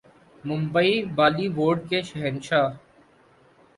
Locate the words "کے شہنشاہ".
1.89-2.67